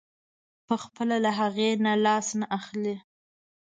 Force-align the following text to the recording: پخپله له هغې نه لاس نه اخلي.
پخپله 0.67 1.17
له 1.25 1.31
هغې 1.39 1.69
نه 1.85 1.91
لاس 2.05 2.27
نه 2.39 2.45
اخلي. 2.57 2.95